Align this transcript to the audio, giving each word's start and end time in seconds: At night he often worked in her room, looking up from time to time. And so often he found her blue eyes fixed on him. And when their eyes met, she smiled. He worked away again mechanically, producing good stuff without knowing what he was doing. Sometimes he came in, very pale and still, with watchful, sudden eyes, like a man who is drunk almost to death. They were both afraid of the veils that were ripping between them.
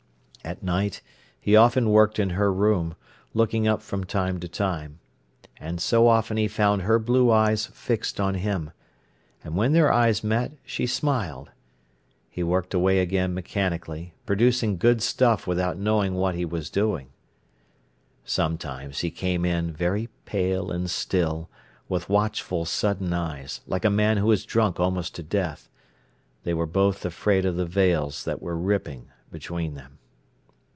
At 0.43 0.63
night 0.63 1.01
he 1.39 1.55
often 1.55 1.91
worked 1.91 2.17
in 2.17 2.31
her 2.31 2.51
room, 2.51 2.95
looking 3.33 3.67
up 3.67 3.79
from 3.79 4.03
time 4.03 4.39
to 4.39 4.47
time. 4.49 4.99
And 5.57 5.79
so 5.79 6.07
often 6.07 6.35
he 6.35 6.47
found 6.47 6.81
her 6.81 6.97
blue 6.97 7.29
eyes 7.31 7.67
fixed 7.67 8.19
on 8.19 8.33
him. 8.33 8.71
And 9.43 9.55
when 9.55 9.73
their 9.73 9.93
eyes 9.93 10.23
met, 10.23 10.53
she 10.65 10.87
smiled. 10.87 11.51
He 12.27 12.41
worked 12.41 12.73
away 12.73 12.99
again 12.99 13.35
mechanically, 13.35 14.15
producing 14.25 14.77
good 14.77 15.03
stuff 15.03 15.45
without 15.45 15.77
knowing 15.77 16.15
what 16.15 16.33
he 16.33 16.43
was 16.43 16.71
doing. 16.71 17.09
Sometimes 18.25 19.01
he 19.01 19.11
came 19.11 19.45
in, 19.45 19.71
very 19.71 20.09
pale 20.25 20.71
and 20.71 20.89
still, 20.89 21.49
with 21.87 22.09
watchful, 22.09 22.65
sudden 22.65 23.13
eyes, 23.13 23.61
like 23.67 23.85
a 23.85 23.91
man 23.91 24.17
who 24.17 24.31
is 24.31 24.43
drunk 24.43 24.79
almost 24.79 25.13
to 25.15 25.23
death. 25.23 25.69
They 26.43 26.53
were 26.55 26.65
both 26.65 27.05
afraid 27.05 27.45
of 27.45 27.57
the 27.57 27.65
veils 27.67 28.25
that 28.25 28.41
were 28.41 28.57
ripping 28.57 29.07
between 29.31 29.75
them. 29.75 29.99